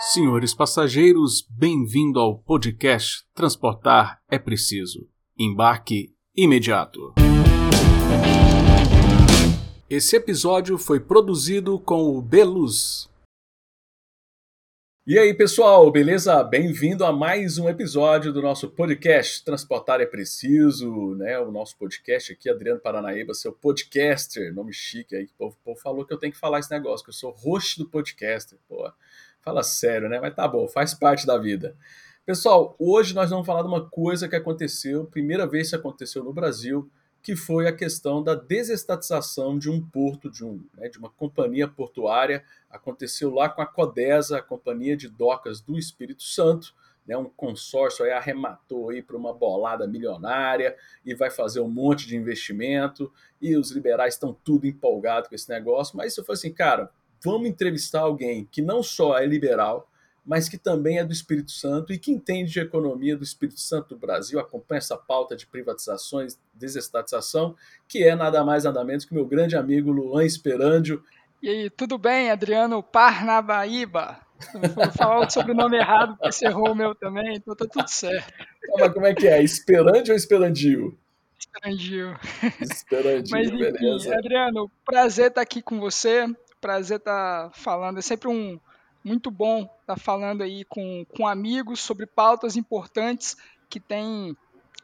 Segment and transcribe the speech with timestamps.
[0.00, 5.08] Senhores passageiros, bem-vindo ao podcast Transportar é Preciso.
[5.36, 7.14] Embarque imediato.
[9.90, 13.10] Esse episódio foi produzido com o Beluz.
[15.04, 16.44] E aí, pessoal, beleza?
[16.44, 21.40] Bem-vindo a mais um episódio do nosso podcast Transportar é Preciso, né?
[21.40, 25.24] O nosso podcast aqui, Adriano Paranaíba, seu podcaster, nome chique aí.
[25.24, 27.32] O povo, o povo falou que eu tenho que falar esse negócio, que eu sou
[27.32, 28.88] host do podcaster, pô.
[29.48, 30.20] Fala sério, né?
[30.20, 31.74] Mas tá bom, faz parte da vida.
[32.26, 36.34] Pessoal, hoje nós vamos falar de uma coisa que aconteceu, primeira vez que aconteceu no
[36.34, 36.90] Brasil,
[37.22, 41.66] que foi a questão da desestatização de um porto, de, um, né, de uma companhia
[41.66, 42.44] portuária.
[42.68, 46.74] Aconteceu lá com a Codesa, a Companhia de Docas do Espírito Santo,
[47.06, 52.06] né, um consórcio aí arrematou aí para uma bolada milionária e vai fazer um monte
[52.06, 56.52] de investimento e os liberais estão tudo empolgados com esse negócio, mas eu falei assim,
[56.52, 59.88] cara, vamos entrevistar alguém que não só é liberal,
[60.24, 63.94] mas que também é do Espírito Santo e que entende de economia do Espírito Santo
[63.94, 67.56] do Brasil, acompanha essa pauta de privatizações, desestatização,
[67.88, 71.02] que é nada mais nada menos que meu grande amigo Luan Esperandio.
[71.42, 74.20] E aí, tudo bem, Adriano Parnabaíba?
[74.74, 78.32] Vou falar o sobrenome errado, porque você errou o meu também, então tá tudo certo.
[78.78, 79.42] Mas como é que é?
[79.42, 80.98] Esperandio ou Esperandio?
[81.38, 82.18] Esperandio.
[82.60, 84.14] Esperandio, Mas, enfim, beleza.
[84.14, 86.26] Adriano, prazer estar aqui com você,
[86.58, 88.58] prazer estar falando, é sempre um
[89.04, 93.36] muito bom estar falando aí com, com amigos sobre pautas importantes
[93.68, 94.36] que têm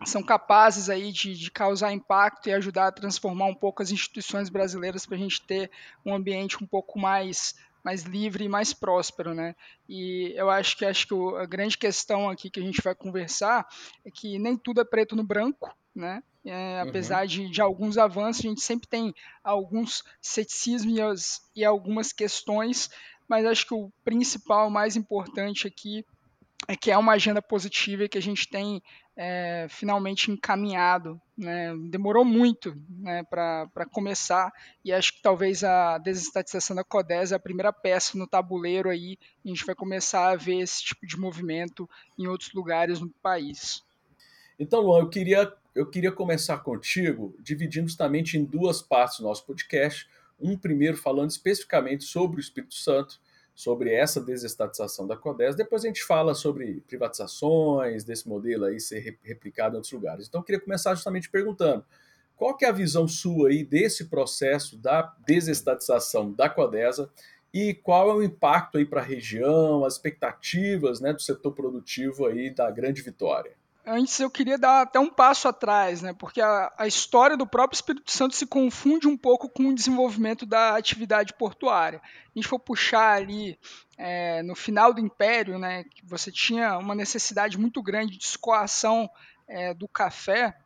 [0.05, 4.48] são capazes aí de, de, causar impacto e ajudar a transformar um pouco as instituições
[4.48, 5.70] brasileiras para a gente ter
[6.05, 9.55] um ambiente um pouco mais mais livre e mais próspero, né?
[9.86, 13.66] E eu acho que acho que a grande questão aqui que a gente vai conversar
[14.05, 16.23] é que nem tudo é preto no branco, né?
[16.45, 17.27] É, apesar uhum.
[17.27, 22.91] de, de, alguns avanços, a gente sempre tem alguns ceticismos e, algumas questões
[23.28, 26.05] mas acho que o principal, mais importante aqui,
[26.67, 28.83] é que é uma agenda positiva e que a gente tem
[29.17, 31.21] é, finalmente encaminhado.
[31.37, 31.75] Né?
[31.91, 34.53] Demorou muito né, para começar
[34.84, 39.19] e acho que talvez a desestatização da CODES é a primeira peça no tabuleiro aí.
[39.44, 41.88] A gente vai começar a ver esse tipo de movimento
[42.19, 43.83] em outros lugares no país.
[44.59, 49.44] Então, Luan, eu queria, eu queria começar contigo dividindo justamente em duas partes do nosso
[49.44, 50.09] podcast.
[50.41, 53.20] Um primeiro falando especificamente sobre o Espírito Santo,
[53.54, 55.56] sobre essa desestatização da CODES.
[55.56, 60.26] Depois a gente fala sobre privatizações, desse modelo aí ser replicado em outros lugares.
[60.26, 61.84] Então eu queria começar justamente perguntando,
[62.36, 67.09] qual que é a visão sua aí desse processo da desestatização da CODESA
[67.53, 72.26] e qual é o impacto aí para a região, as expectativas né, do setor produtivo
[72.26, 73.56] aí da Grande Vitória?
[73.87, 76.12] Antes eu queria dar até um passo atrás, né?
[76.12, 80.47] Porque a, a, história do próprio Espírito Santo se confunde um pouco com o desenvolvimento
[80.47, 82.00] da atividade portuária.
[82.05, 83.59] A gente for puxar ali
[83.99, 85.84] é, no final do Império, né?
[85.84, 89.09] Que você tinha uma necessidade muito grande de escoação
[89.47, 90.56] é, do café.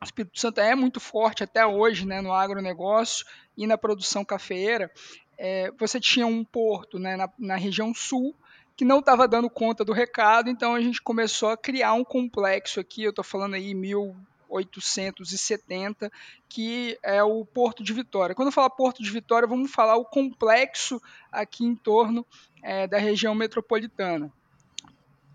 [0.00, 2.20] O Espírito Santo é muito forte até hoje, né?
[2.20, 4.90] No agronegócio e na produção cafeeira.
[5.36, 8.34] É, você tinha um porto né, na, na região sul
[8.78, 12.78] que não estava dando conta do recado, então a gente começou a criar um complexo
[12.78, 16.12] aqui, eu estou falando aí 1870,
[16.48, 18.36] que é o Porto de Vitória.
[18.36, 21.02] Quando eu falar Porto de Vitória, vamos falar o complexo
[21.32, 22.24] aqui em torno
[22.62, 24.32] é, da região metropolitana.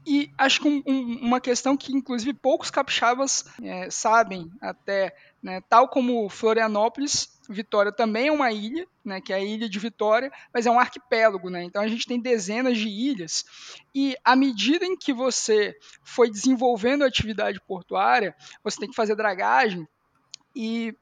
[0.08, 5.60] E acho que um, um, uma questão que, inclusive, poucos capixabas é, sabem até, né,
[5.68, 10.31] tal como Florianópolis, Vitória também é uma ilha, né, que é a ilha de Vitória,
[10.54, 11.64] mas é um arquipélago, né?
[11.64, 13.44] Então a gente tem dezenas de ilhas
[13.94, 19.16] e à medida em que você foi desenvolvendo a atividade portuária, você tem que fazer
[19.16, 19.88] dragagem
[20.56, 20.96] e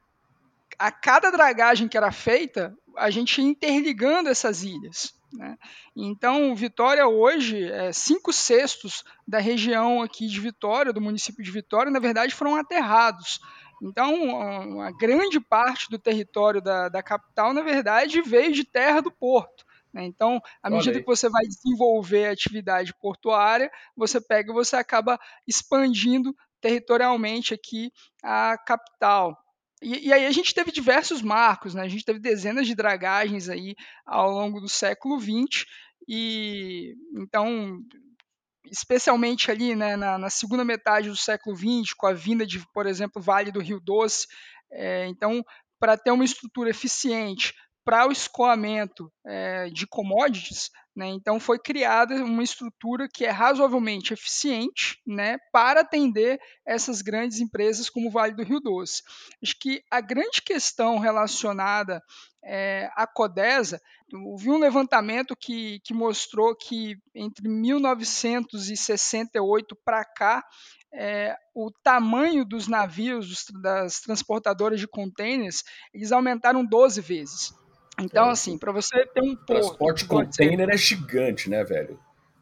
[0.78, 5.14] a cada dragagem que era feita, a gente ia interligando essas ilhas.
[5.32, 5.56] Né?
[5.96, 11.90] Então, Vitória hoje, é, cinco sextos da região aqui de Vitória, do município de Vitória,
[11.90, 13.40] na verdade foram aterrados.
[13.82, 19.10] Então, uma grande parte do território da, da capital, na verdade, veio de terra do
[19.10, 19.64] porto.
[19.92, 20.04] Né?
[20.04, 25.18] Então, à medida que você vai desenvolver a atividade portuária, você pega e você acaba
[25.46, 27.92] expandindo territorialmente aqui
[28.22, 29.36] a capital.
[29.82, 31.82] E, e, aí a gente teve diversos marcos, né?
[31.82, 33.74] A gente teve dezenas de dragagens aí
[34.06, 35.66] ao longo do século XX
[36.08, 37.80] e então
[38.70, 42.86] especialmente ali né, na, na, segunda metade do século XX, com a vinda de, por
[42.86, 44.26] exemplo, Vale do Rio Doce.
[44.70, 45.44] É, então,
[45.78, 51.08] para ter uma estrutura eficiente para o escoamento é, de commodities, né?
[51.08, 57.90] então foi criada uma estrutura que é razoavelmente eficiente né, para atender essas grandes empresas
[57.90, 59.02] como o Vale do Rio Doce.
[59.42, 62.02] Acho que a grande questão relacionada
[62.44, 63.80] é, à Codesa,
[64.36, 70.44] vi um levantamento que, que mostrou que entre 1968 para cá,
[70.94, 75.62] é, o tamanho dos navios, das transportadoras de contêineres,
[75.94, 77.54] eles aumentaram 12 vezes.
[78.04, 79.46] Então, é, assim, para você ter um porto...
[79.46, 81.98] Transporte container é gigante, né, velho?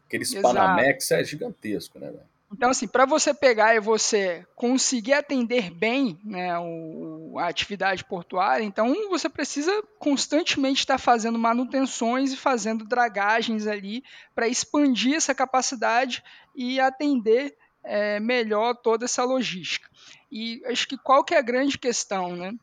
[0.07, 0.55] Aqueles Exato.
[0.55, 2.31] Panamex é gigantesco, né, velho?
[2.53, 8.63] Então, assim, para você pegar e você conseguir atender bem né, o, a atividade portuária,
[8.63, 14.03] então você precisa constantemente estar fazendo manutenções e fazendo dragagens ali
[14.35, 16.21] para expandir essa capacidade
[16.53, 19.89] e atender é, melhor toda essa logística.
[20.29, 22.53] E acho que qual que é a grande questão, né?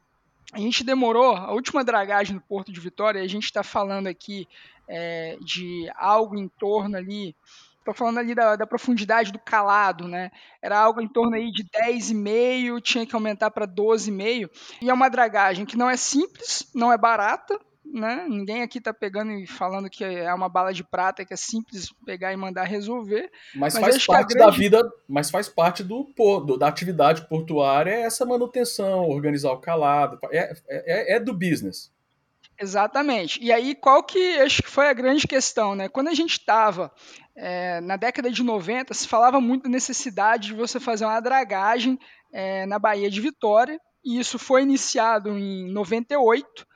[0.53, 4.49] A gente demorou, a última dragagem no Porto de Vitória, a gente está falando aqui
[4.89, 7.37] é, de algo em torno ali,
[7.79, 10.31] estou falando ali da, da, profundidade do calado, né?
[10.63, 14.51] Era algo em torno aí de 10,5, tinha que aumentar para 12,5,
[14.81, 17.61] e é uma dragagem que não é simples, não é barata,
[17.93, 18.27] né?
[18.29, 21.89] Ninguém aqui está pegando e falando que é uma bala de prata que é simples
[22.05, 23.31] pegar e mandar resolver.
[23.55, 24.51] Mas, mas faz parte grande...
[24.51, 29.61] da vida, mas faz parte do, do, da atividade portuária é essa manutenção, organizar o
[29.61, 31.93] calado, é, é, é do business.
[32.61, 33.43] Exatamente.
[33.43, 35.89] E aí, qual que acho que foi a grande questão, né?
[35.89, 36.93] Quando a gente estava
[37.37, 41.97] é, na década de 90, se falava muito da necessidade de você fazer uma dragagem
[42.33, 46.67] é, na Baía de Vitória, e isso foi iniciado em 98,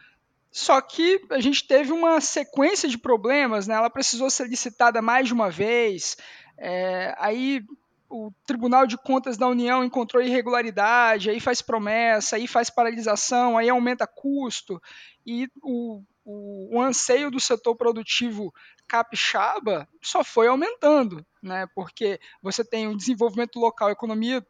[0.52, 3.74] só que a gente teve uma sequência de problemas, né?
[3.74, 6.18] ela precisou ser licitada mais de uma vez,
[6.58, 7.64] é, aí
[8.10, 13.70] o Tribunal de Contas da União encontrou irregularidade, aí faz promessa, aí faz paralisação, aí
[13.70, 14.80] aumenta custo,
[15.24, 18.52] e o, o, o anseio do setor produtivo
[18.86, 21.66] capixaba só foi aumentando, né?
[21.74, 24.46] porque você tem o desenvolvimento local, economia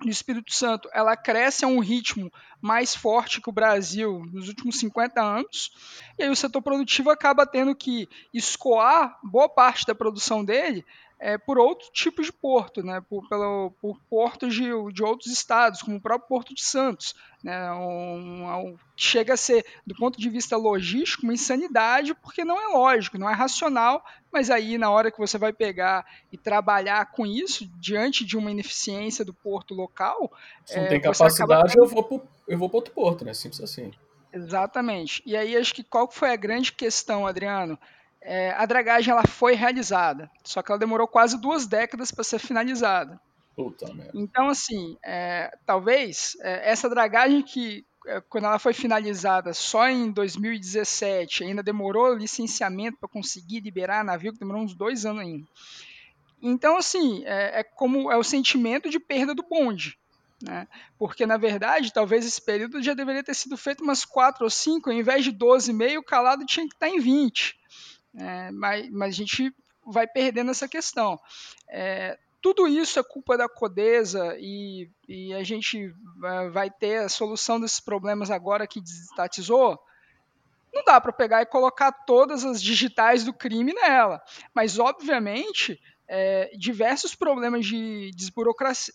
[0.00, 4.78] do Espírito Santo, ela cresce a um ritmo mais forte que o Brasil nos últimos
[4.78, 5.72] 50 anos,
[6.18, 10.84] e aí o setor produtivo acaba tendo que escoar boa parte da produção dele
[11.18, 15.82] é, por outro tipo de porto, né, por, pelo, por portos de, de outros estados,
[15.82, 17.14] como o próprio Porto de Santos.
[17.42, 22.60] Né, um, um, chega a ser, do ponto de vista logístico, uma insanidade, porque não
[22.60, 27.12] é lógico, não é racional, mas aí na hora que você vai pegar e trabalhar
[27.12, 30.32] com isso, diante de uma ineficiência do porto local...
[30.64, 31.84] Se não é, tem capacidade, tendo...
[32.48, 33.34] eu vou para outro porto, né?
[33.34, 33.92] Simples assim.
[34.32, 35.22] Exatamente.
[35.24, 37.78] E aí acho que qual foi a grande questão, Adriano?
[38.24, 42.38] É, a dragagem ela foi realizada, só que ela demorou quase duas décadas para ser
[42.38, 43.20] finalizada.
[43.54, 44.10] Puta merda.
[44.14, 50.10] Então, assim, é, talvez é, essa dragagem que, é, quando ela foi finalizada só em
[50.10, 55.46] 2017, ainda demorou licenciamento para conseguir liberar navio, que demorou uns dois anos ainda.
[56.42, 59.98] Então, assim, é, é como é o sentimento de perda do bonde.
[60.42, 60.66] Né?
[60.98, 64.90] Porque, na verdade, talvez esse período já deveria ter sido feito umas quatro ou cinco,
[64.90, 67.56] ao invés de 12,5, o calado tinha que estar tá em 20
[68.16, 69.54] é, mas, mas a gente
[69.86, 71.18] vai perdendo essa questão.
[71.68, 75.94] É, tudo isso é culpa da Codesa e, e, a gente
[76.52, 79.78] vai ter a solução desses problemas agora que desestatizou.
[80.72, 84.20] Não dá para pegar e colocar todas as digitais do crime nela,
[84.52, 88.10] mas obviamente é, diversos problemas de,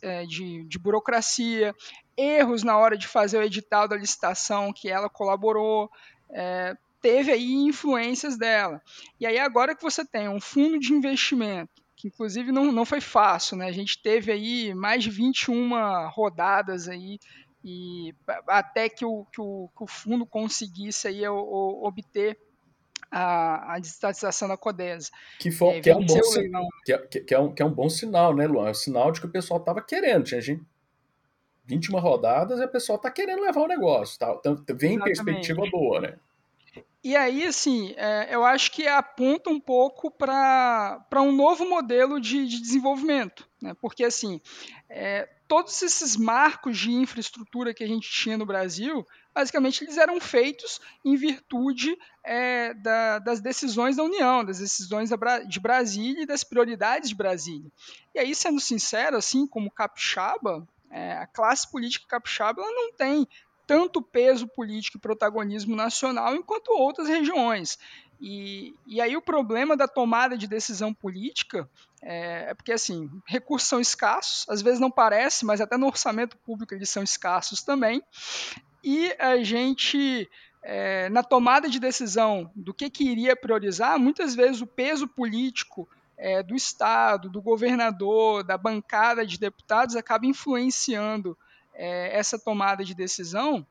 [0.02, 1.74] é, de, de, burocracia,
[2.16, 5.90] erros na hora de fazer o edital da licitação que ela colaborou,
[6.30, 8.82] é, teve aí influências dela.
[9.20, 13.02] E aí agora que você tem um fundo de investimento, que inclusive não, não foi
[13.02, 13.68] fácil, né?
[13.68, 17.20] A gente teve aí mais de 21 rodadas aí
[17.64, 18.14] e
[18.48, 22.38] até que o, que o, que o fundo conseguisse aí o, o, obter
[23.12, 25.10] a, a desestatização da Codesa.
[25.40, 26.20] Que, for, é, que, é um bom,
[26.86, 28.68] que, é, que, é um, que é um bom sinal, né, Luan?
[28.68, 30.24] É um sinal de que o pessoal estava querendo.
[30.24, 30.64] Tinha gente
[31.66, 34.18] 21 rodadas e o pessoal está querendo levar o negócio.
[34.18, 34.36] Tá?
[34.40, 35.04] Então, vem Exatamente.
[35.04, 36.18] perspectiva boa, né?
[37.02, 42.46] E aí, assim, é, eu acho que aponta um pouco para um novo modelo de,
[42.46, 43.74] de desenvolvimento, né?
[43.80, 44.42] porque, assim,
[44.90, 50.20] é, todos esses marcos de infraestrutura que a gente tinha no Brasil, basicamente eles eram
[50.20, 56.28] feitos em virtude é, da, das decisões da União, das decisões da, de Brasília e
[56.28, 57.72] das prioridades de Brasília.
[58.14, 63.26] E aí, sendo sincero, assim como capixaba, é, a classe política capixaba ela não tem
[63.70, 67.78] tanto peso político e protagonismo nacional enquanto outras regiões.
[68.20, 71.70] E, e aí o problema da tomada de decisão política
[72.02, 76.36] é, é, porque assim recursos são escassos, às vezes não parece, mas até no orçamento
[76.38, 78.02] público eles são escassos também.
[78.84, 80.28] E a gente
[80.64, 85.88] é, na tomada de decisão do que, que iria priorizar, muitas vezes o peso político
[86.18, 91.38] é, do Estado, do governador, da bancada de deputados acaba influenciando
[91.80, 93.66] é, essa tomada de decisão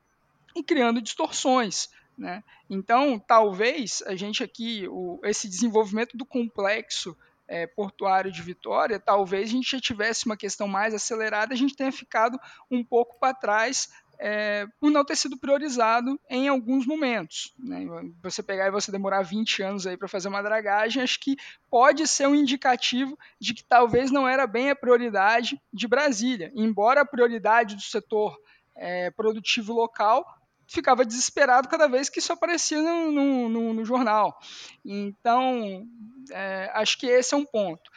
[0.55, 1.89] e criando distorções.
[2.17, 2.43] Né?
[2.67, 7.15] Então, talvez a gente aqui, o, esse desenvolvimento do complexo
[7.47, 11.75] é, portuário de Vitória, talvez a gente já tivesse uma questão mais acelerada, a gente
[11.75, 12.39] tenha ficado
[12.69, 13.89] um pouco para trás
[14.19, 17.53] é, por não ter sido priorizado em alguns momentos.
[17.57, 17.87] Né?
[18.21, 21.37] Você pegar e você demorar 20 anos aí para fazer uma dragagem, acho que
[21.69, 27.01] pode ser um indicativo de que talvez não era bem a prioridade de Brasília, embora
[27.01, 28.37] a prioridade do setor
[28.75, 30.25] é, produtivo local
[30.67, 34.37] ficava desesperado cada vez que isso aparecia no, no, no, no jornal.
[34.85, 35.87] Então,
[36.29, 37.89] é, acho que esse é um ponto.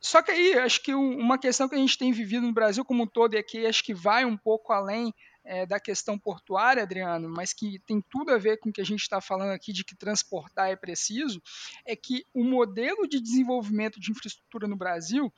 [0.00, 3.02] Só que aí, acho que uma questão que a gente tem vivido no Brasil como
[3.02, 5.12] um todo, e aqui acho que vai um pouco além
[5.44, 8.84] é, da questão portuária, Adriano, mas que tem tudo a ver com o que a
[8.84, 11.42] gente está falando aqui de que transportar é preciso,
[11.84, 15.32] é que o modelo de desenvolvimento de infraestrutura no Brasil,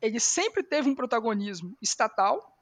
[0.00, 2.52] ele sempre teve um protagonismo estatal,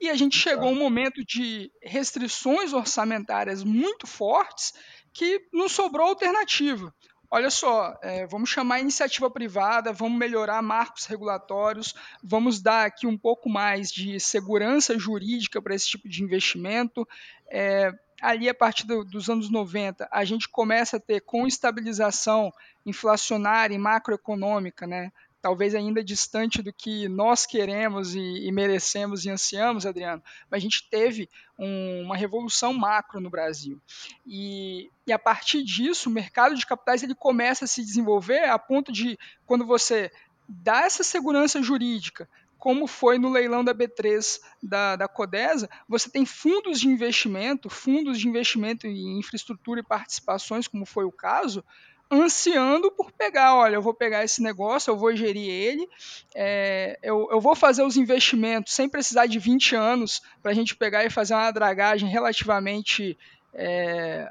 [0.00, 4.72] e a gente chegou a um momento de restrições orçamentárias muito fortes
[5.12, 6.94] que não sobrou alternativa.
[7.32, 13.06] Olha só, é, vamos chamar a iniciativa privada, vamos melhorar marcos regulatórios, vamos dar aqui
[13.06, 17.06] um pouco mais de segurança jurídica para esse tipo de investimento.
[17.48, 22.52] É, ali, a partir do, dos anos 90, a gente começa a ter, com estabilização
[22.84, 29.30] inflacionária e macroeconômica, né, talvez ainda distante do que nós queremos e, e merecemos e
[29.30, 31.28] ansiamos, Adriano, mas a gente teve
[31.58, 33.80] um, uma revolução macro no Brasil.
[34.26, 38.58] E, e, a partir disso, o mercado de capitais ele começa a se desenvolver a
[38.58, 40.10] ponto de, quando você
[40.48, 42.28] dá essa segurança jurídica,
[42.58, 48.20] como foi no leilão da B3 da, da Codesa, você tem fundos de investimento, fundos
[48.20, 51.64] de investimento em infraestrutura e participações, como foi o caso,
[52.10, 55.88] ansiando por pegar, olha, eu vou pegar esse negócio, eu vou gerir ele,
[56.34, 60.74] é, eu, eu vou fazer os investimentos sem precisar de 20 anos para a gente
[60.74, 63.16] pegar e fazer uma dragagem relativamente
[63.54, 64.30] é,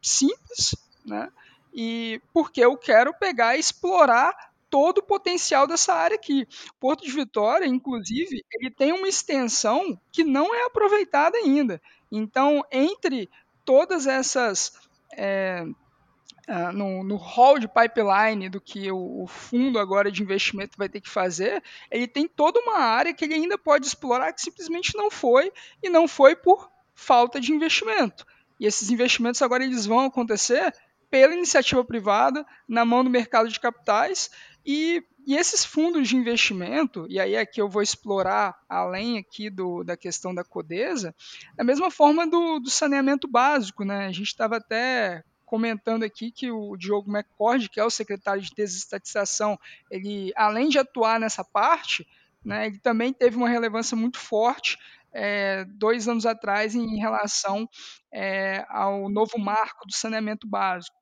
[0.00, 1.30] simples, né?
[1.74, 4.34] E porque eu quero pegar e explorar
[4.70, 6.46] todo o potencial dessa área aqui.
[6.80, 11.80] Porto de Vitória, inclusive, ele tem uma extensão que não é aproveitada ainda.
[12.10, 13.28] Então, entre
[13.64, 14.72] todas essas
[15.12, 15.64] é,
[16.48, 20.88] uh, no, no hall de pipeline do que o, o, fundo agora de investimento vai
[20.88, 24.96] ter que fazer, ele tem toda uma área que ele ainda pode explorar que simplesmente
[24.96, 28.26] não foi, e não foi por falta de investimento.
[28.58, 30.74] E esses investimentos agora eles vão acontecer
[31.10, 34.30] pela iniciativa privada, na mão do mercado de capitais,
[34.64, 39.84] e, e esses fundos de investimento, e aí aqui eu vou explorar além aqui do,
[39.84, 41.14] da questão da Codesa,
[41.54, 44.06] da mesma forma do, do saneamento básico, né?
[44.06, 48.50] A gente estava até comentando aqui que o Diogo McCord, que é o secretário de
[48.54, 49.58] desestatização,
[49.90, 52.06] ele, além de atuar nessa parte,
[52.44, 54.76] né, ele também teve uma relevância muito forte
[55.12, 57.66] é, dois anos atrás em relação
[58.12, 60.96] é, ao novo marco do saneamento básico.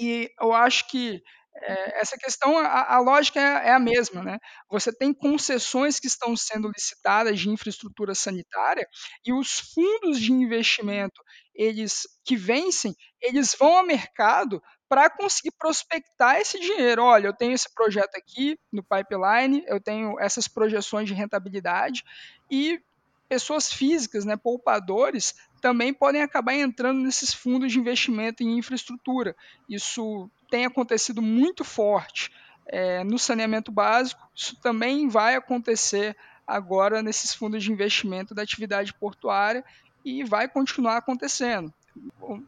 [0.00, 1.22] E eu acho que
[1.60, 4.38] é, essa questão, a, a lógica é, é, a mesma, né?
[4.70, 8.86] Você tem concessões que estão sendo licitadas de infraestrutura sanitária
[9.24, 11.20] e os fundos de investimento,
[11.58, 17.02] eles que vencem, eles vão ao mercado para conseguir prospectar esse dinheiro.
[17.02, 22.04] Olha, eu tenho esse projeto aqui no pipeline, eu tenho essas projeções de rentabilidade
[22.48, 22.80] e
[23.28, 29.36] pessoas físicas, né, poupadores, também podem acabar entrando nesses fundos de investimento em infraestrutura.
[29.68, 32.32] Isso tem acontecido muito forte
[32.68, 38.94] é, no saneamento básico, isso também vai acontecer agora nesses fundos de investimento da atividade
[38.94, 39.62] portuária
[40.08, 41.72] e vai continuar acontecendo.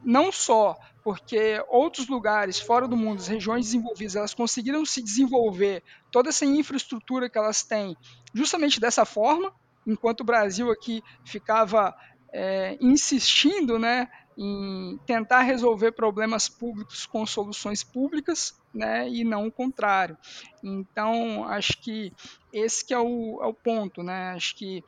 [0.05, 5.83] Não só porque outros lugares fora do mundo, as regiões desenvolvidas, elas conseguiram se desenvolver
[6.11, 7.97] toda essa infraestrutura que elas têm
[8.33, 9.53] justamente dessa forma,
[9.87, 11.95] enquanto o Brasil aqui ficava
[12.33, 14.09] é, insistindo né,
[14.43, 20.17] em tentar resolver problemas públicos com soluções públicas, né, e não o contrário.
[20.65, 22.11] Então, acho que
[22.51, 24.33] esse que é o, é o ponto, né?
[24.33, 24.83] Acho que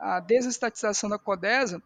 [0.00, 1.82] a desestatização da Codesa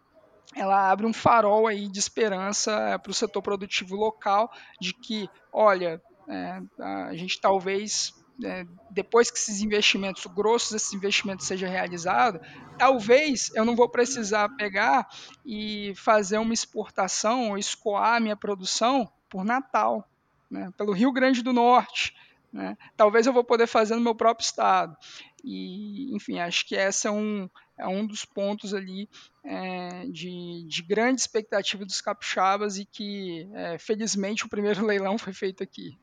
[0.55, 4.51] ela abre um farol aí de esperança é, para o setor produtivo local
[4.81, 11.47] de que, olha, é, a gente talvez é, depois que esses investimentos grossos, esses investimentos
[11.47, 12.41] sejam realizados,
[12.79, 15.09] talvez eu não vou precisar pegar
[15.45, 20.09] e fazer uma exportação ou escoar minha produção por Natal,
[20.51, 22.15] né, pelo Rio Grande do Norte,
[22.53, 22.77] Né?
[22.97, 24.97] Talvez eu vou poder fazer no meu próprio estado.
[25.45, 29.09] E, enfim, acho que esse é um, é um dos pontos ali
[29.45, 35.33] é, de, de grande expectativa dos capixabas e que, é, felizmente, o primeiro leilão foi
[35.33, 35.97] feito aqui.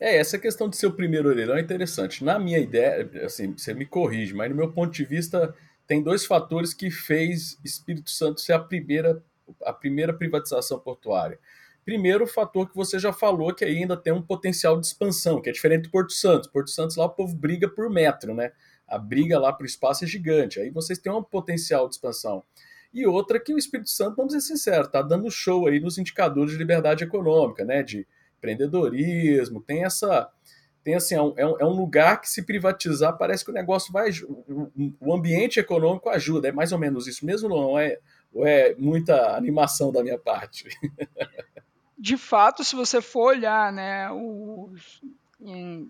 [0.00, 2.24] É, essa questão de ser o primeiro leilão é interessante.
[2.24, 5.54] Na minha ideia, assim, você me corrige, mas no meu ponto de vista,
[5.86, 9.22] tem dois fatores que fez Espírito Santo ser a primeira,
[9.64, 11.38] a primeira privatização portuária.
[11.84, 15.48] Primeiro, o fator que você já falou, que ainda tem um potencial de expansão, que
[15.48, 16.46] é diferente do Porto Santos.
[16.46, 18.52] Porto Santos lá o povo briga por metro, né?
[18.86, 20.60] A briga lá para o espaço é gigante.
[20.60, 22.44] Aí vocês têm um potencial de expansão.
[22.92, 26.52] E outra que o Espírito Santo, vamos ser sinceros, está dando show aí nos indicadores
[26.52, 27.82] de liberdade econômica, né?
[27.82, 28.06] De
[28.38, 30.30] empreendedorismo, tem essa.
[30.82, 34.10] Tem assim, é um, é um lugar que se privatizar parece que o negócio vai.
[35.00, 37.98] O ambiente econômico ajuda, é mais ou menos isso mesmo, não é?
[38.32, 40.68] Ou é muita animação da minha parte?
[41.98, 45.02] de fato, se você for olhar né, os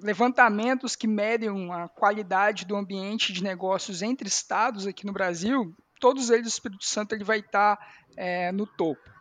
[0.03, 6.31] levantamentos que medem a qualidade do ambiente de negócios entre estados aqui no Brasil, todos
[6.31, 7.79] eles, o Espírito Santo ele vai estar
[8.17, 9.18] é, no topo.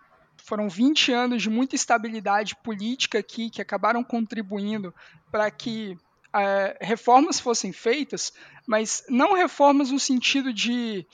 [0.47, 4.95] Foram 20 anos de muita estabilidade política aqui que acabaram contribuindo
[5.29, 5.97] para que
[6.33, 8.31] é, reformas fossem feitas,
[8.65, 11.05] mas não reformas no sentido de,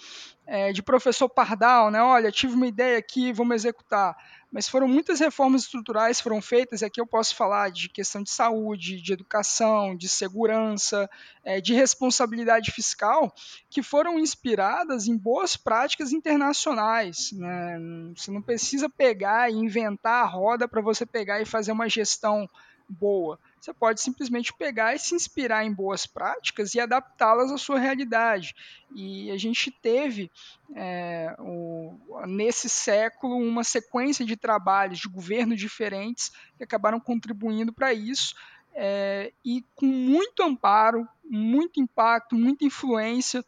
[0.46, 2.00] é, de professor Pardal, né?
[2.00, 4.16] Olha, tive uma ideia aqui, vamos executar
[4.54, 8.30] mas foram muitas reformas estruturais foram feitas, e aqui eu posso falar de questão de
[8.30, 11.10] saúde, de educação, de segurança,
[11.44, 13.34] é, de responsabilidade fiscal,
[13.68, 17.32] que foram inspiradas em boas práticas internacionais.
[17.32, 17.80] Né?
[18.16, 22.48] Você não precisa pegar e inventar a roda para você pegar e fazer uma gestão
[22.88, 23.40] boa.
[23.60, 28.54] Você pode simplesmente pegar e se inspirar em boas práticas e adaptá-las à sua realidade.
[28.94, 30.30] E a gente teve,
[30.76, 31.98] é, o,
[32.28, 38.36] nesse século, uma sequência de trabalhos de governos diferentes que acabaram contribuindo para isso.
[38.76, 43.46] É, e com muito amparo, muito impacto, muita influência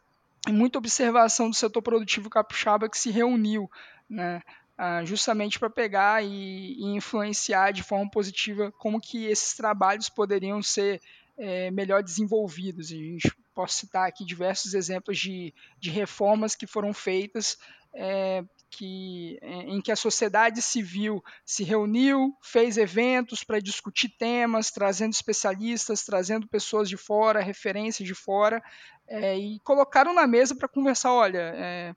[0.47, 3.69] e muita observação do setor produtivo capixaba que se reuniu
[4.09, 4.41] né,
[4.77, 10.61] Uh, justamente para pegar e, e, influenciar de forma positiva como que esses trabalhos poderiam
[10.61, 11.01] ser
[11.37, 12.91] é, melhor desenvolvidos.
[12.91, 17.57] E a gente pode citar aqui diversos exemplos de, de reformas que foram feitas
[17.93, 25.13] é, que, em que a sociedade civil se reuniu, fez eventos para discutir temas, trazendo
[25.13, 28.61] especialistas, trazendo pessoas de fora, referências de fora,
[29.07, 31.13] é, e colocaram na mesa para conversar.
[31.13, 31.95] Olha, é,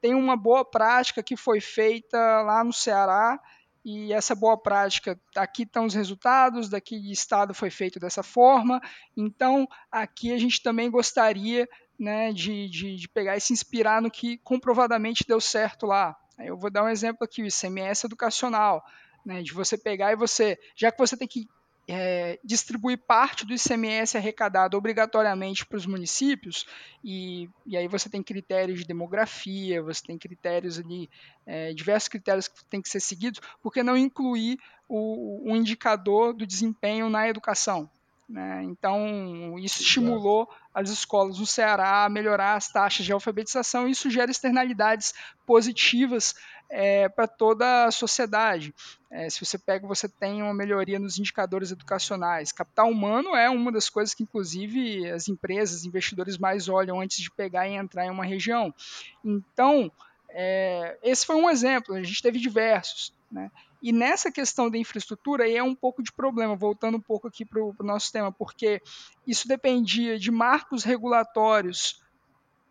[0.00, 3.40] tem uma boa prática que foi feita lá no Ceará
[3.84, 8.80] e essa boa prática, aqui estão os resultados, daqui de estado foi feito dessa forma,
[9.16, 14.10] então aqui a gente também gostaria né, de, de, de, pegar e se inspirar no
[14.10, 16.16] que comprovadamente deu certo lá.
[16.38, 18.84] Eu vou dar um exemplo aqui, o ICMS educacional,
[19.26, 21.48] né, de você pegar e você, já que você tem que
[21.88, 26.66] é, distribuir parte do ICMS arrecadado obrigatoriamente para os municípios,
[27.02, 31.10] e, e aí você tem critérios de demografia, você tem critérios ali,
[31.44, 36.32] é, diversos critérios que têm que ser seguidos, por que não incluir o, o indicador
[36.32, 37.90] do desempenho na educação?
[38.32, 38.62] Né?
[38.64, 44.08] Então, isso estimulou as escolas no Ceará a melhorar as taxas de alfabetização, e isso
[44.08, 45.12] gera externalidades
[45.46, 46.34] positivas
[46.70, 48.74] é, para toda a sociedade.
[49.10, 52.52] É, se você pega, você tem uma melhoria nos indicadores educacionais.
[52.52, 57.30] Capital humano é uma das coisas que, inclusive, as empresas, investidores mais olham antes de
[57.30, 58.74] pegar e entrar em uma região.
[59.22, 59.92] Então,
[60.30, 63.12] é, esse foi um exemplo, a gente teve diversos.
[63.30, 63.50] Né?
[63.82, 67.44] E nessa questão da infraestrutura, aí é um pouco de problema, voltando um pouco aqui
[67.44, 68.80] para o nosso tema, porque
[69.26, 72.00] isso dependia de marcos regulatórios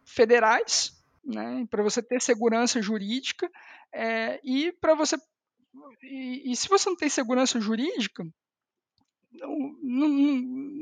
[0.06, 3.50] federais, né, para você ter segurança jurídica,
[3.94, 5.18] é, e para você
[6.04, 8.28] e, e, se você não tem segurança jurídica,
[9.32, 10.10] não, não,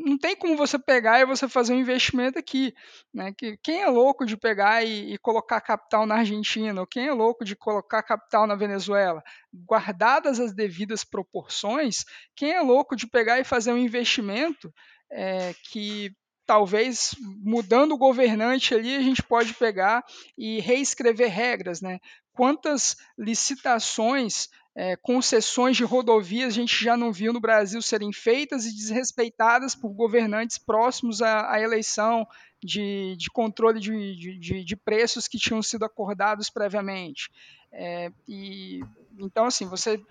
[0.06, 2.74] não tem como você pegar e você fazer um investimento aqui.
[3.14, 3.34] Né?
[3.38, 6.80] Que, quem é louco de pegar e, e colocar capital na Argentina?
[6.80, 9.24] Ou quem é louco de colocar capital na Venezuela?
[9.54, 12.04] Guardadas as devidas proporções,
[12.36, 14.74] quem é louco de pegar e fazer um investimento
[15.12, 16.12] é, que
[16.46, 20.04] talvez mudando o governante ali a gente pode pegar
[20.36, 22.00] e reescrever regras, né?
[22.34, 28.66] Quantas licitações é, concessões de rodovias a gente já não viu no Brasil serem feitas
[28.66, 32.28] e desrespeitadas por governantes próximos à, à eleição
[32.64, 37.30] de, de controle de, de, de, preços que tinham sido acordados previamente.
[37.72, 38.82] É, e,
[39.18, 40.02] então, assim, você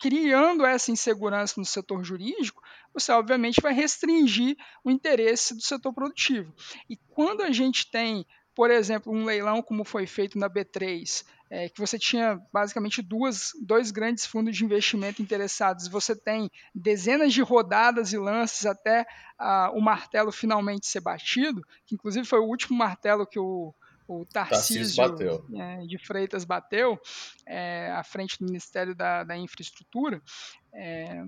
[0.00, 2.62] criando essa insegurança no setor jurídico,
[2.92, 6.52] você obviamente vai restringir o interesse do setor produtivo.
[6.90, 11.68] E quando a gente tem por exemplo, um leilão como foi feito na B3, é,
[11.68, 17.42] que você tinha basicamente duas, dois grandes fundos de investimento interessados, você tem dezenas de
[17.42, 19.06] rodadas e lances até
[19.38, 23.74] ah, o martelo finalmente ser batido, que inclusive foi o último martelo que o,
[24.06, 26.98] o Tarcísio, Tarcísio é, de Freitas bateu
[27.46, 30.22] é, à frente do Ministério da, da Infraestrutura.
[30.72, 31.24] É,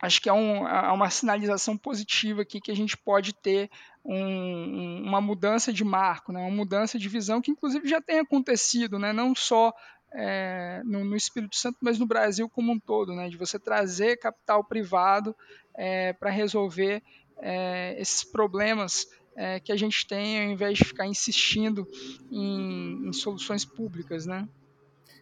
[0.00, 3.70] acho que é, um, é, uma sinalização positiva aqui que a gente pode ter
[4.04, 8.98] um, uma mudança de marco, né, uma mudança de visão que inclusive já tem acontecido,
[8.98, 9.72] né, não só
[10.12, 14.18] é, no, no, Espírito Santo, mas no Brasil como um todo, né, de você trazer
[14.18, 15.34] capital privado
[15.74, 17.02] é, para resolver
[17.38, 21.86] é, esses problemas é, que a gente tem, ao invés de ficar insistindo
[22.30, 24.48] em, em soluções públicas, né?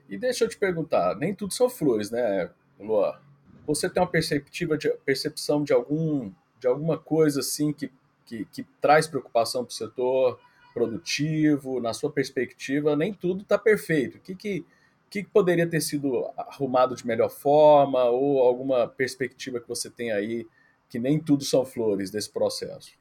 [0.08, 3.18] E deixa eu te perguntar, nem tudo são flores, né, Luan?
[3.66, 7.92] Você tem uma perspectiva de, percepção de algum de alguma coisa assim que,
[8.24, 10.40] que, que traz preocupação para o setor
[10.72, 14.16] produtivo, na sua perspectiva, nem tudo está perfeito.
[14.16, 14.64] O que, que,
[15.10, 20.46] que poderia ter sido arrumado de melhor forma ou alguma perspectiva que você tem aí
[20.88, 22.92] que nem tudo são flores desse processo?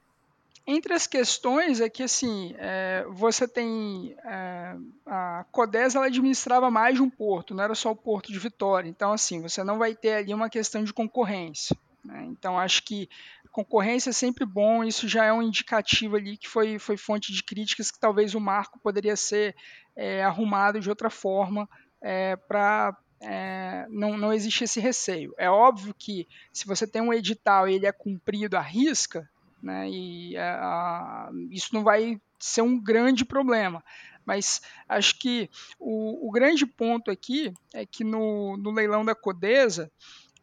[0.66, 6.96] Entre as questões é que assim, é, você tem é, a Codesa ela administrava mais
[6.96, 8.90] de um porto, não era só o porto de Vitória.
[8.90, 11.76] Então assim, você não vai ter ali uma questão de concorrência.
[12.04, 12.26] Né?
[12.30, 13.10] Então acho que
[13.52, 14.84] concorrência é sempre bom.
[14.84, 18.40] Isso já é um indicativo ali que foi, foi fonte de críticas que talvez o
[18.40, 19.56] marco poderia ser
[19.96, 21.70] é, arrumado de outra forma
[22.02, 25.34] é, para é, não, não existe esse receio.
[25.38, 29.30] É óbvio que se você tem um edital e ele é cumprido à risca,
[29.64, 29.90] né?
[29.90, 33.84] E é, a, isso não vai ser um grande problema.
[34.26, 35.50] Mas acho que
[35.80, 39.92] o, o grande ponto aqui é que no, no leilão da Codesa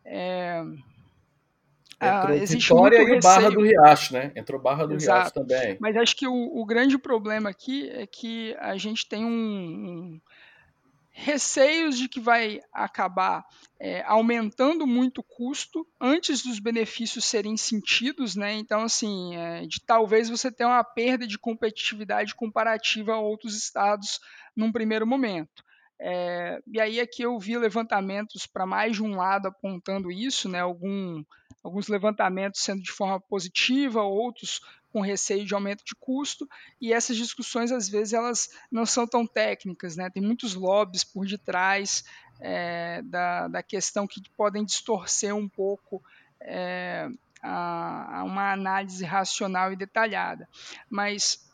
[0.04, 0.62] é,
[2.00, 4.32] Entrou existe Vitória e o Barra do Riacho, né?
[4.34, 5.18] Entrou Barra do Exato.
[5.18, 5.76] Riacho também.
[5.78, 10.20] Mas acho que o, o, grande problema aqui é que a gente tem um, um
[11.22, 13.44] receios de que vai acabar
[13.78, 18.54] é, aumentando muito o custo antes dos benefícios serem sentidos, né?
[18.54, 24.18] Então, assim, é, de talvez você tenha uma perda de competitividade comparativa a outros estados
[24.56, 25.62] num primeiro momento.
[26.00, 30.60] É, e aí aqui eu vi levantamentos para mais de um lado apontando isso, né?
[30.60, 31.22] Algum,
[31.62, 34.60] alguns levantamentos sendo de forma positiva, outros
[34.92, 36.48] com receio de aumento de custo,
[36.80, 40.10] e essas discussões às vezes elas não são tão técnicas, né?
[40.10, 42.04] Tem muitos lobbies por detrás
[42.40, 46.02] é, da, da questão que podem distorcer um pouco
[46.40, 47.08] é,
[47.42, 50.48] a, a uma análise racional e detalhada.
[50.88, 51.48] Mas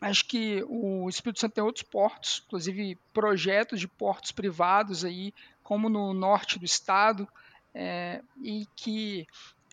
[0.00, 5.88] acho que o Espírito Santo tem outros portos, inclusive projetos de portos privados aí, como
[5.88, 7.26] no norte do estado,
[7.74, 9.26] é, e que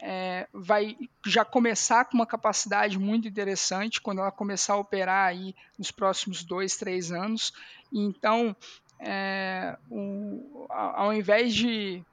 [0.06, 5.56] é, vai já começar com uma capacidade muito interessante quando ela começar a operar aí
[5.80, 7.54] nos próximos dois, três anos.
[7.92, 8.54] Então,
[9.00, 12.04] é, o, ao invés de,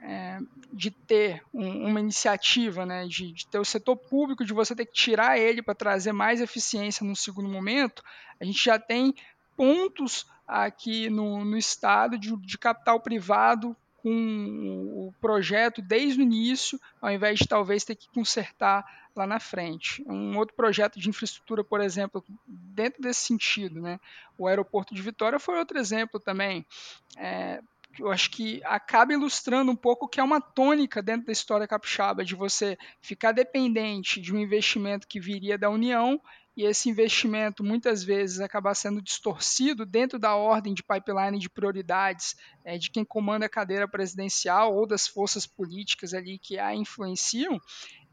[0.00, 0.38] é,
[0.72, 4.86] de ter um, uma iniciativa, né, de, de, ter o setor público, de você ter
[4.86, 8.00] que tirar ele para trazer mais eficiência no segundo momento,
[8.40, 9.12] a gente já tem
[9.56, 16.80] pontos aqui no, no estado de, de capital privado com o projeto desde o início,
[17.00, 18.84] ao invés de talvez ter que consertar
[19.14, 20.04] lá na frente.
[20.06, 23.98] Um outro projeto de infraestrutura, por exemplo, dentro desse sentido, né?
[24.38, 26.64] o aeroporto de Vitória foi outro exemplo também.
[27.16, 27.60] É,
[27.98, 32.24] eu acho que acaba ilustrando um pouco que é uma tônica dentro da história capixaba,
[32.24, 36.20] de você ficar dependente de um investimento que viria da União
[36.60, 42.36] e esse investimento muitas vezes acaba sendo distorcido dentro da ordem de pipeline de prioridades
[42.62, 47.58] é, de quem comanda a cadeira presidencial ou das forças políticas ali que a influenciam,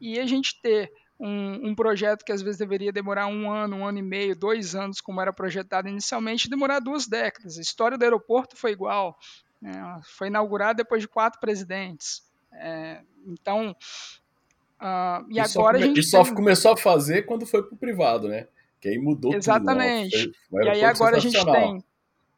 [0.00, 3.86] e a gente ter um, um, projeto que às vezes deveria demorar um ano, um
[3.86, 7.58] ano e meio, dois anos, como era projetado inicialmente, demorar duas décadas.
[7.58, 9.18] A história do aeroporto foi igual.
[9.60, 10.00] Né?
[10.04, 12.22] Foi inaugurado depois de quatro presidentes.
[12.50, 13.76] É, então,
[14.80, 16.02] Uh, e, e, agora só, a gente.
[16.02, 16.34] Só tem...
[16.34, 18.46] começou a fazer quando foi para o privado, né?
[18.80, 20.10] Que aí mudou Exatamente.
[20.10, 20.34] tudo.
[20.52, 20.66] Exatamente.
[20.66, 21.84] E aí agora a gente tem.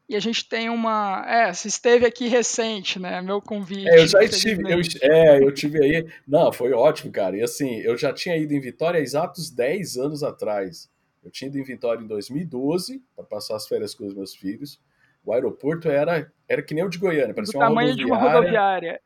[0.09, 1.25] E a gente tem uma.
[1.29, 3.23] É, você esteve aqui recente, né?
[3.23, 3.89] Meu convite.
[3.89, 4.65] É, eu já estive.
[4.65, 6.05] Eu, é, eu tive aí.
[6.27, 7.37] Não, foi ótimo, cara.
[7.37, 10.91] E assim, eu já tinha ido em Vitória há exatos 10 anos atrás.
[11.23, 14.81] Eu tinha ido em Vitória em 2012 para passar as férias com os meus filhos.
[15.25, 19.01] O aeroporto era, era que nem o de Goiânia, parecia uma tamanho de uma rodoviária.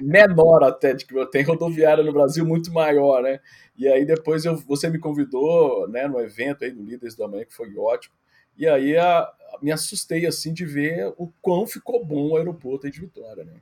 [0.00, 3.40] menor até, de que tem rodoviária no Brasil muito maior, né?
[3.76, 7.44] E aí depois eu, você me convidou, né, no evento aí do Líderes da Manhã,
[7.44, 8.14] que foi ótimo.
[8.56, 12.92] E aí a, me assustei assim de ver o quão ficou bom o aeroporto aí
[12.92, 13.54] de Vitória, né?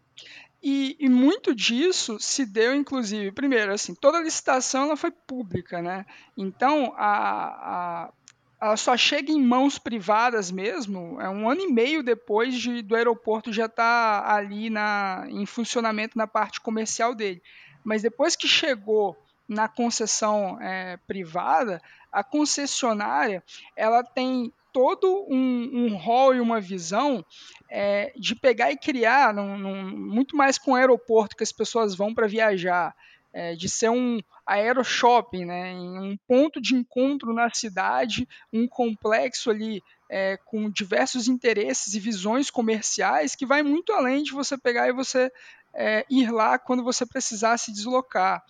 [0.62, 5.80] E, e, muito disso se deu, inclusive, primeiro, assim, toda a licitação ela foi pública,
[5.80, 6.04] né?
[6.36, 8.12] Então, a, a
[8.60, 12.94] ela só chega em mãos privadas mesmo, é um ano e meio depois de, do
[12.94, 17.42] aeroporto já estar tá ali na, em funcionamento na parte comercial dele.
[17.82, 19.16] Mas depois que chegou
[19.48, 21.80] na concessão é, privada,
[22.12, 23.42] a concessionária
[23.74, 27.24] ela tem todo um, um rol e uma visão
[27.68, 31.94] é, de pegar e criar, num, num, muito mais com o aeroporto que as pessoas
[31.94, 32.94] vão para viajar,
[33.32, 39.82] é, de ser um aeroshopping, né, um ponto de encontro na cidade, um complexo ali
[40.08, 44.92] é, com diversos interesses e visões comerciais que vai muito além de você pegar e
[44.92, 45.30] você
[45.72, 48.42] é, ir lá quando você precisar se deslocar.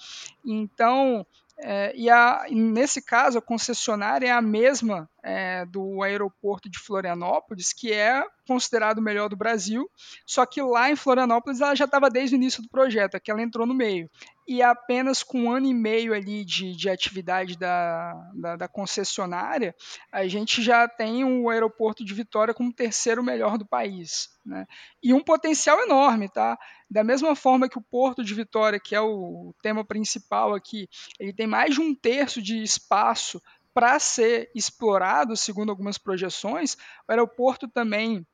[0.45, 1.27] Então,
[1.63, 7.73] é, e a, nesse caso, a concessionária é a mesma é, do aeroporto de Florianópolis,
[7.73, 9.89] que é considerado o melhor do Brasil,
[10.27, 13.43] só que lá em Florianópolis ela já estava desde o início do projeto, aqui ela
[13.43, 14.11] entrou no meio.
[14.53, 19.73] E apenas com um ano e meio ali de, de atividade da, da, da concessionária,
[20.11, 24.29] a gente já tem o aeroporto de Vitória como terceiro melhor do país.
[24.45, 24.67] Né?
[25.01, 26.59] E um potencial enorme, tá?
[26.91, 30.89] Da mesma forma que o Porto de Vitória, que é o tema principal aqui,
[31.21, 33.41] ele tem mais de um terço de espaço
[33.73, 36.75] para ser explorado, segundo algumas projeções,
[37.07, 38.27] o aeroporto também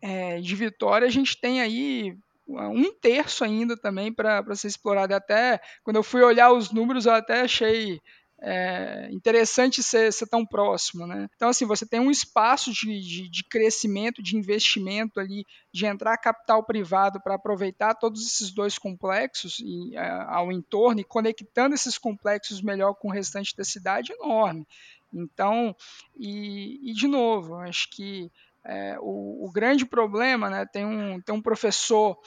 [0.00, 2.16] é, de Vitória, a gente tem aí
[2.48, 5.14] um terço ainda também para ser explorado.
[5.14, 8.00] Até quando eu fui olhar os números, eu até achei
[8.40, 11.28] é, interessante ser, ser, tão próximo, né?
[11.34, 16.16] Então, assim, você tem um espaço de, de, de crescimento, de investimento ali, de entrar
[16.18, 21.98] capital privado para aproveitar todos esses dois complexos e, é, ao entorno e conectando esses
[21.98, 24.66] complexos melhor com o restante da cidade enorme.
[25.12, 25.74] Então,
[26.16, 28.30] e, e de novo, acho que
[28.64, 32.18] é, o, o, grande problema, né, tem um, tem um professor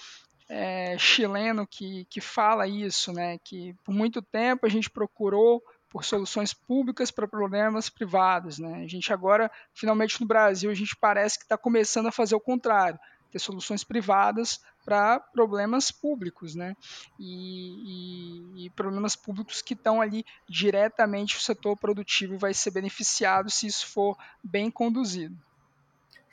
[0.50, 6.06] é, chileno que, que fala isso, né, que por muito tempo a gente procurou por
[6.06, 8.58] soluções públicas para problemas privados.
[8.58, 8.82] Né?
[8.84, 12.40] A gente agora, finalmente no Brasil, a gente parece que está começando a fazer o
[12.40, 12.98] contrário,
[13.30, 16.76] ter soluções privadas para problemas públicos, né?
[17.20, 23.50] E, e, e problemas públicos que estão ali diretamente o setor produtivo vai ser beneficiado
[23.50, 25.38] se isso for bem conduzido.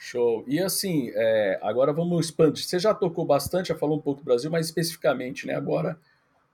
[0.01, 0.45] Show.
[0.47, 2.65] E assim, é, agora vamos expandir.
[2.65, 5.57] Você já tocou bastante, já falou um pouco do Brasil, mas especificamente, né?
[5.57, 5.99] Agora,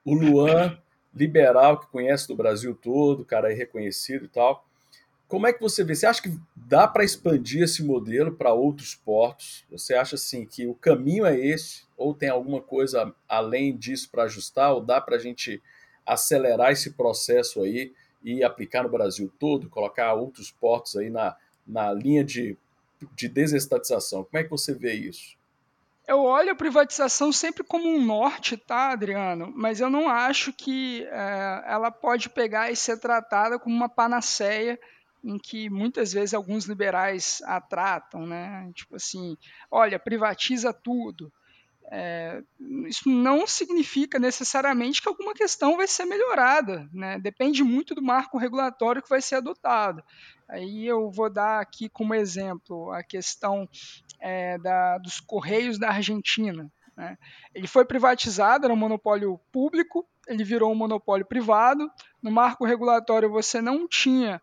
[0.02, 0.78] o Luan
[1.14, 4.66] liberal que conhece do Brasil todo, cara aí reconhecido e tal.
[5.28, 5.94] Como é que você vê?
[5.94, 9.64] Você acha que dá para expandir esse modelo para outros portos?
[9.70, 11.84] Você acha assim que o caminho é esse?
[11.96, 14.72] Ou tem alguma coisa além disso para ajustar?
[14.72, 15.62] Ou dá para a gente
[16.06, 21.92] acelerar esse processo aí e aplicar no Brasil todo, colocar outros portos aí na, na
[21.92, 22.56] linha de,
[23.14, 24.24] de desestatização?
[24.24, 25.36] Como é que você vê isso?
[26.06, 29.50] Eu olho a privatização sempre como um norte, tá, Adriano?
[29.56, 34.78] Mas eu não acho que é, ela pode pegar e ser tratada como uma panaceia
[35.24, 38.70] em que muitas vezes alguns liberais a tratam, né?
[38.74, 39.38] Tipo assim,
[39.70, 41.32] olha, privatiza tudo.
[41.90, 42.42] É,
[42.86, 47.18] isso não significa necessariamente que alguma questão vai ser melhorada, né?
[47.18, 50.02] Depende muito do marco regulatório que vai ser adotado.
[50.48, 53.68] Aí eu vou dar aqui como exemplo a questão
[54.20, 56.70] é, da, dos Correios da Argentina.
[56.96, 57.18] Né?
[57.54, 61.90] Ele foi privatizado, era um monopólio público, ele virou um monopólio privado.
[62.22, 64.40] No marco regulatório você não tinha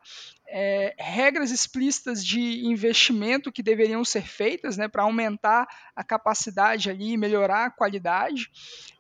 [0.47, 7.17] é, regras explícitas de investimento que deveriam ser feitas né, para aumentar a capacidade ali,
[7.17, 8.51] melhorar a qualidade.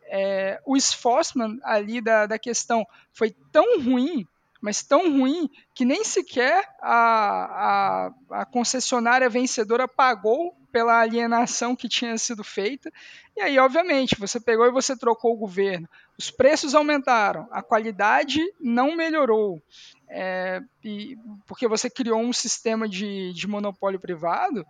[0.05, 4.27] É, o esforço ali da, da questão foi tão ruim
[4.61, 11.89] mas tão ruim que nem sequer a, a, a concessionária vencedora pagou pela alienação que
[11.89, 12.91] tinha sido feita.
[13.35, 15.89] E aí, obviamente, você pegou e você trocou o governo.
[16.21, 19.59] Os preços aumentaram, a qualidade não melhorou.
[20.07, 24.63] É, e, porque você criou um sistema de, de monopólio privado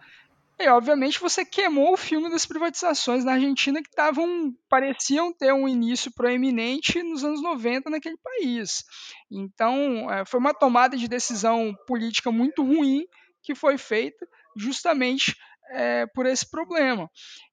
[0.58, 5.68] e, obviamente, você queimou o filme das privatizações na Argentina que estavam pareciam ter um
[5.68, 8.86] início proeminente nos anos 90 naquele país.
[9.30, 13.06] Então, é, foi uma tomada de decisão política muito ruim
[13.44, 15.36] que foi feita justamente
[15.72, 17.10] é, por esse problema.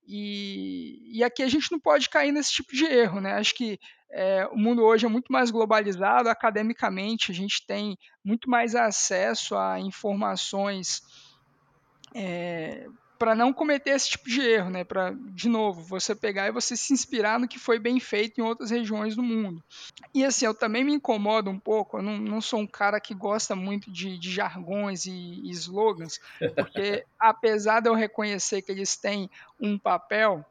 [0.07, 3.33] E, e, aqui a gente não pode cair nesse tipo de erro, né?
[3.33, 3.79] Acho que
[4.11, 9.55] é, o mundo hoje é muito mais globalizado academicamente, a gente tem muito mais acesso
[9.55, 11.03] a informações
[12.15, 12.87] é,
[13.19, 14.85] para não cometer esse tipo de erro, né?
[14.85, 18.45] Para, de novo, você pegar e você se inspirar no que foi bem feito em
[18.45, 19.63] outras regiões do mundo.
[20.15, 23.15] E assim, eu também me incomodo um pouco, eu não, não sou um cara que
[23.15, 26.21] gosta muito de, de jargões e, e slogans,
[26.55, 29.29] porque apesar de eu reconhecer que eles têm
[29.61, 30.45] um papel,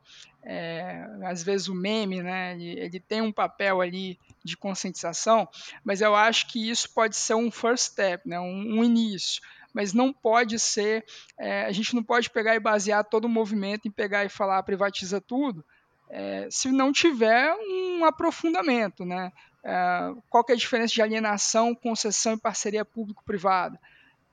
[0.44, 5.48] é, às vezes o meme, né, ele, ele, tem um papel ali de conscientização,
[5.84, 9.42] mas eu acho que isso pode ser um first step, né, um, um início
[9.78, 11.06] mas não pode ser,
[11.38, 14.64] é, a gente não pode pegar e basear todo o movimento em pegar e falar
[14.64, 15.64] privatiza tudo,
[16.10, 19.32] é, se não tiver um aprofundamento, né?
[19.64, 23.80] É, qual é a diferença de alienação, concessão e parceria público-privada?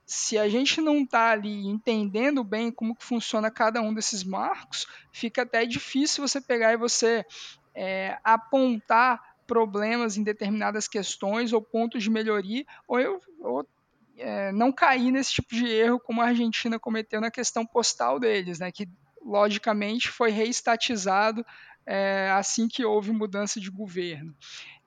[0.06, 4.86] Se a gente não está ali entendendo bem como que funciona cada um desses marcos,
[5.12, 7.22] fica até difícil você pegar e você
[7.74, 13.66] é, apontar problemas em determinadas questões ou pontos de melhoria, ou eu ou,
[14.16, 18.58] é, não cair nesse tipo de erro como a Argentina cometeu na questão postal deles,
[18.58, 18.88] né, que
[19.24, 21.44] logicamente foi reestatizado
[21.86, 24.34] é, assim que houve mudança de governo.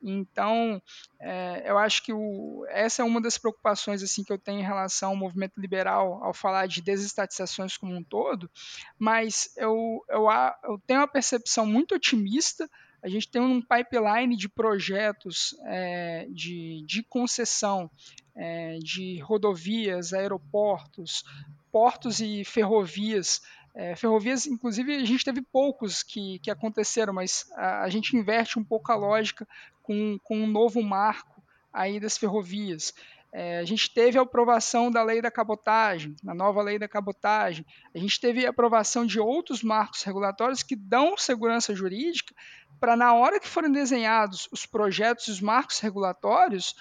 [0.02, 0.82] Então,
[1.20, 4.66] é, eu acho que o, essa é uma das preocupações assim que eu tenho em
[4.66, 8.50] relação ao movimento liberal ao falar de desestatizações como um todo,
[8.98, 10.28] mas eu, eu,
[10.64, 12.70] eu tenho uma percepção muito otimista.
[13.02, 17.90] A gente tem um pipeline de projetos é, de, de concessão
[18.38, 21.26] é, de rodovias, aeroportos,
[21.72, 23.42] portos e ferrovias
[23.78, 28.58] é, ferrovias, inclusive, a gente teve poucos que, que aconteceram, mas a, a gente inverte
[28.58, 29.48] um pouco a lógica
[29.84, 32.92] com, com um novo marco aí das ferrovias.
[33.32, 37.64] É, a gente teve a aprovação da lei da cabotagem, na nova lei da cabotagem.
[37.94, 42.34] A gente teve a aprovação de outros marcos regulatórios que dão segurança jurídica
[42.80, 46.76] para, na hora que forem desenhados os projetos e os marcos regulatórios,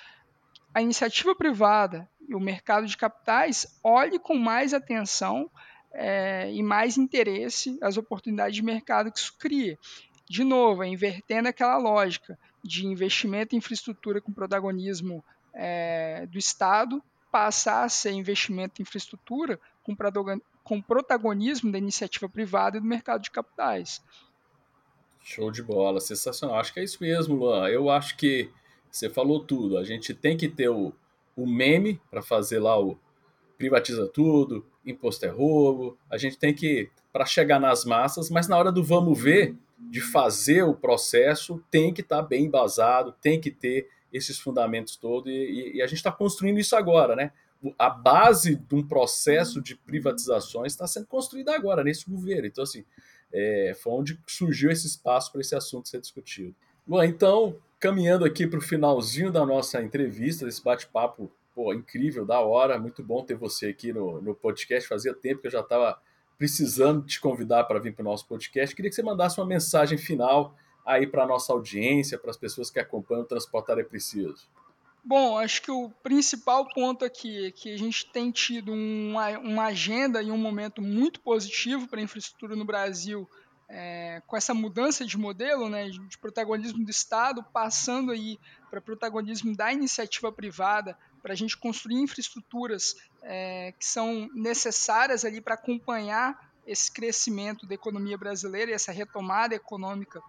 [0.76, 5.50] a iniciativa privada e o mercado de capitais olhe com mais atenção
[5.90, 9.78] é, e mais interesse às oportunidades de mercado que isso cria.
[10.28, 17.02] De novo, é invertendo aquela lógica de investimento em infraestrutura com protagonismo é, do Estado
[17.32, 19.96] passar a ser investimento em infraestrutura com,
[20.62, 24.04] com protagonismo da iniciativa privada e do mercado de capitais.
[25.24, 26.58] Show de bola, sensacional.
[26.58, 27.66] Acho que é isso mesmo, Luan.
[27.66, 28.50] Eu acho que
[28.96, 29.76] você falou tudo.
[29.76, 30.92] A gente tem que ter o,
[31.37, 32.98] o meme para fazer lá o
[33.59, 35.98] privatiza tudo, imposto é roubo.
[36.11, 40.00] A gente tem que, para chegar nas massas, mas na hora do vamos ver, de
[40.00, 45.30] fazer o processo, tem que estar tá bem embasado, tem que ter esses fundamentos todos,
[45.30, 47.32] e, e a gente está construindo isso agora, né?
[47.78, 52.46] A base de um processo de privatizações está sendo construída agora, nesse governo.
[52.46, 52.85] Então, assim,
[53.32, 56.54] é, foi onde surgiu esse espaço para esse assunto ser discutido.
[56.87, 61.30] Bom, então, caminhando aqui para o finalzinho da nossa entrevista, desse bate-papo
[61.74, 64.88] incrível, da hora, muito bom ter você aqui no, no podcast.
[64.88, 65.98] Fazia tempo que eu já estava
[66.36, 68.76] precisando te convidar para vir para o nosso podcast.
[68.76, 72.70] Queria que você mandasse uma mensagem final aí para a nossa audiência, para as pessoas
[72.70, 74.46] que acompanham o Transportar é Preciso.
[75.02, 79.64] Bom, acho que o principal ponto aqui é que a gente tem tido uma, uma
[79.66, 83.28] agenda e um momento muito positivo para a infraestrutura no Brasil
[83.68, 88.38] é, com essa mudança de modelo, né, de protagonismo do Estado, passando aí
[88.70, 95.40] para protagonismo da iniciativa privada, para a gente construir infraestruturas é, que são necessárias ali
[95.40, 100.20] para acompanhar esse crescimento da economia brasileira e essa retomada econômica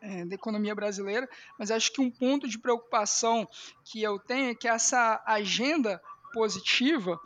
[0.00, 1.28] é, da economia brasileira,
[1.58, 3.46] mas acho que um ponto de preocupação
[3.84, 6.00] que eu tenho é que essa agenda
[6.32, 7.18] positiva,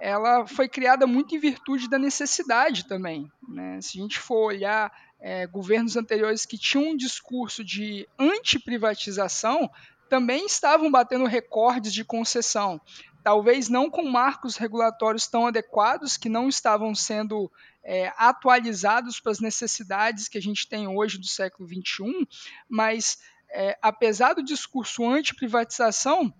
[0.00, 3.30] ela foi criada muito em virtude da necessidade também.
[3.48, 3.80] Né?
[3.80, 9.70] Se a gente for olhar é, governos anteriores que tinham um discurso de anti-privatização,
[10.08, 12.80] também estavam batendo recordes de concessão.
[13.22, 17.50] Talvez não com marcos regulatórios tão adequados, que não estavam sendo
[17.84, 22.28] é, atualizados para as necessidades que a gente tem hoje do século XXI,
[22.68, 23.18] mas
[23.54, 26.32] é, apesar do discurso anti-privatização,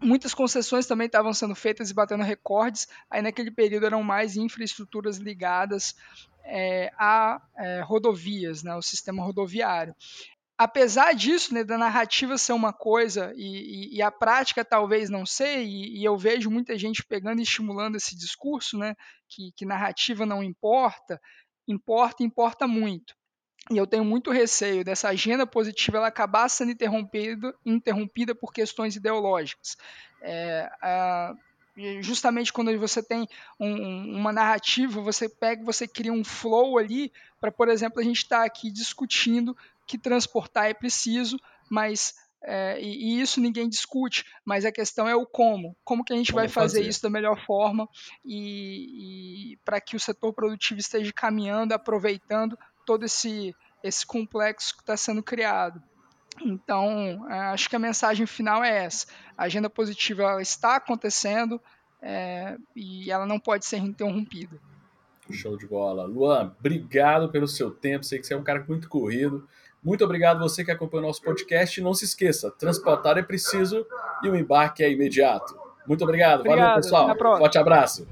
[0.00, 5.16] Muitas concessões também estavam sendo feitas e batendo recordes, aí naquele período eram mais infraestruturas
[5.16, 5.96] ligadas
[6.44, 9.94] é, a é, rodovias, né, o sistema rodoviário.
[10.56, 15.26] Apesar disso, né, da narrativa ser uma coisa e, e, e a prática talvez não
[15.26, 18.94] ser, e, e, eu vejo muita gente pegando e estimulando esse discurso, né,
[19.28, 21.20] que, que narrativa não importa,
[21.66, 23.18] importa, importa muito
[23.70, 28.96] e eu tenho muito receio dessa agenda positiva ela acabar sendo interrompida, interrompida por questões
[28.96, 29.76] ideológicas.
[30.22, 31.34] É, a,
[32.00, 33.28] justamente quando você tem
[33.58, 38.18] um, uma narrativa, você pega, você cria um flow ali para, por exemplo, a gente
[38.18, 41.38] estar tá aqui discutindo que transportar é preciso,
[41.70, 45.76] mas é, e, e, isso ninguém discute, mas a questão é o como.
[45.84, 47.88] Como que a gente como vai fazer, fazer, isso da melhor forma
[48.24, 54.80] e, e para que o setor produtivo esteja caminhando, aproveitando todo esse, esse complexo que
[54.80, 55.82] está sendo criado.
[56.42, 61.60] Então, é, acho que a mensagem final é essa: a agenda positiva está acontecendo
[62.00, 64.58] é, e ela não pode ser interrompida.
[65.30, 66.06] Show de bola.
[66.06, 68.06] Luan, obrigado pelo seu tempo.
[68.06, 69.46] Sei que você é um cara muito corrido.
[69.84, 71.78] Muito obrigado você que acompanha o nosso podcast.
[71.78, 73.86] E não se esqueça: transportar é preciso
[74.22, 75.54] e o embarque é imediato.
[75.86, 76.40] Muito obrigado.
[76.40, 77.38] obrigado Valeu, pessoal.
[77.38, 78.08] Forte abraço.